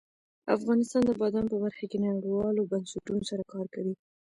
[0.57, 3.93] افغانستان د بادام په برخه کې نړیوالو بنسټونو سره کار کوي.